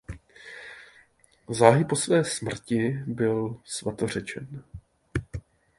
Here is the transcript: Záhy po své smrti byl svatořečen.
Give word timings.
Záhy 1.49 1.85
po 1.85 1.95
své 1.95 2.23
smrti 2.25 3.03
byl 3.07 3.61
svatořečen. 3.65 4.63